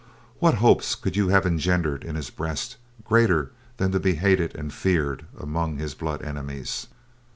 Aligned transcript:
What 0.39 0.55
hopes 0.55 0.95
could 0.95 1.15
you 1.15 1.27
have 1.27 1.45
engendered 1.45 2.03
in 2.03 2.15
his 2.15 2.31
breast 2.31 2.77
greater 3.03 3.51
than 3.77 3.91
to 3.91 3.99
be 3.99 4.15
hated 4.15 4.55
and 4.55 4.73
feared 4.73 5.27
among 5.39 5.77
his 5.77 5.93
blood 5.93 6.23
enemies?" 6.23 6.87